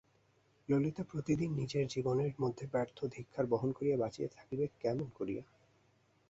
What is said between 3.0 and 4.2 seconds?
ধিক্কার বহন করিয়া